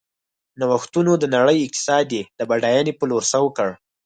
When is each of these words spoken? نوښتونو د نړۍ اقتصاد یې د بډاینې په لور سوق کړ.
نوښتونو 0.59 1.11
د 1.19 1.23
نړۍ 1.35 1.57
اقتصاد 1.61 2.07
یې 2.17 2.23
د 2.39 2.41
بډاینې 2.49 2.93
په 2.99 3.03
لور 3.09 3.23
سوق 3.31 3.49
کړ. 3.57 3.69